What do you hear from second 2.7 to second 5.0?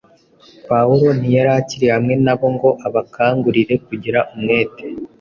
abakangurire kugira umwete